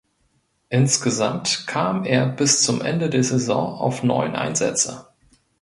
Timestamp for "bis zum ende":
2.25-3.11